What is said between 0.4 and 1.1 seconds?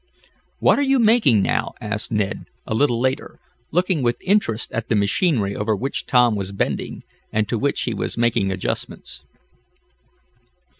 "What are you